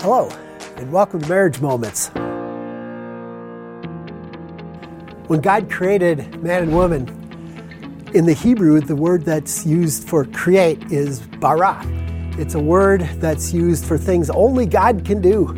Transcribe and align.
Hello, 0.00 0.28
and 0.76 0.92
welcome 0.92 1.22
to 1.22 1.28
Marriage 1.28 1.58
Moments. 1.62 2.10
When 5.26 5.40
God 5.40 5.70
created 5.70 6.40
man 6.42 6.64
and 6.64 6.74
woman, 6.74 7.08
in 8.12 8.26
the 8.26 8.34
Hebrew, 8.34 8.78
the 8.80 8.94
word 8.94 9.24
that's 9.24 9.64
used 9.64 10.06
for 10.06 10.26
create 10.26 10.92
is 10.92 11.20
bara. 11.40 11.80
It's 12.38 12.54
a 12.54 12.60
word 12.60 13.08
that's 13.14 13.54
used 13.54 13.86
for 13.86 13.96
things 13.96 14.28
only 14.28 14.66
God 14.66 15.02
can 15.04 15.22
do. 15.22 15.56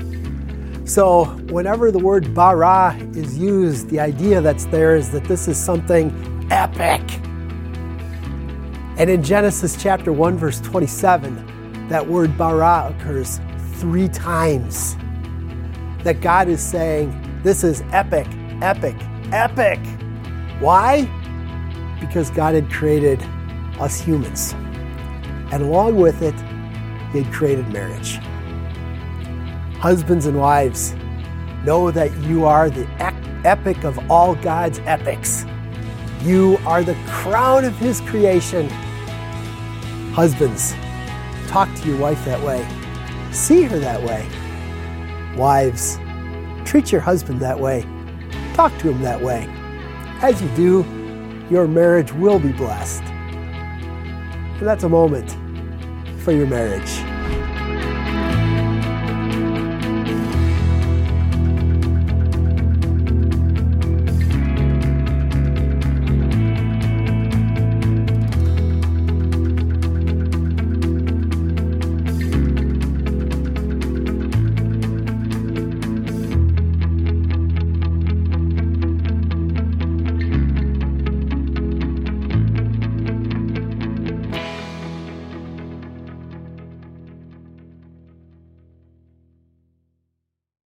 So, 0.87 1.25
whenever 1.51 1.91
the 1.91 1.99
word 1.99 2.33
bara 2.33 2.97
is 3.15 3.37
used, 3.37 3.91
the 3.91 3.99
idea 3.99 4.41
that's 4.41 4.67
there 4.67 4.95
is 4.95 5.11
that 5.11 5.25
this 5.25 5.49
is 5.49 5.59
something 5.59 6.47
epic. 6.53 7.03
And 8.99 9.11
in 9.11 9.21
Genesis 9.23 9.77
chapter 9.77 10.13
1, 10.13 10.39
verse 10.39 10.61
27, 10.61 11.89
that 11.89 12.07
word 12.07 12.39
bara 12.39 12.95
occurs 12.97 13.41
three 13.81 14.09
times. 14.09 14.97
That 16.05 16.21
God 16.21 16.49
is 16.49 16.61
saying, 16.63 17.41
This 17.43 17.65
is 17.65 17.83
epic, 17.93 18.27
epic, 18.61 18.97
epic. 19.33 19.81
Why? 20.61 21.05
Because 22.01 22.31
God 22.31 22.55
had 22.55 22.71
created 22.71 23.23
us 23.81 24.01
humans. 24.01 24.53
And 25.53 25.63
along 25.63 25.97
with 25.97 26.23
it, 26.23 26.35
He 27.13 27.23
had 27.23 27.33
created 27.33 27.69
marriage. 27.69 28.17
Husbands 29.79 30.27
and 30.27 30.39
wives, 30.39 30.95
know 31.65 31.91
that 31.91 32.17
you 32.19 32.45
are 32.45 32.71
the 32.71 32.87
epic 33.45 33.85
of 33.85 33.99
all 34.11 34.35
God's 34.35 34.79
epics. 34.81 35.45
You 36.23 36.59
are 36.67 36.83
the 36.83 36.97
crown 37.07 37.65
of 37.65 37.77
His 37.77 38.01
creation. 38.03 38.69
Husbands, 40.13 40.75
talk 41.49 41.73
to 41.77 41.89
your 41.89 41.99
wife 41.99 42.25
that 42.25 42.43
way. 42.43 42.67
See 43.33 43.63
her 43.63 43.79
that 43.79 44.03
way. 44.03 44.29
Wives, 45.37 45.99
treat 46.65 46.91
your 46.91 47.01
husband 47.01 47.41
that 47.41 47.59
way. 47.59 47.83
Talk 48.55 48.77
to 48.79 48.91
him 48.91 49.03
that 49.03 49.21
way. 49.23 49.47
As 50.21 50.43
you 50.43 50.49
do, 50.57 51.47
your 51.51 51.69
marriage 51.69 52.13
will 52.13 52.39
be 52.39 52.53
blessed. 52.53 53.03
And 53.03 54.67
that's 54.67 54.85
a 54.85 54.89
moment 54.89 55.31
for 56.23 56.33
your 56.33 56.47
marriage. 56.47 56.99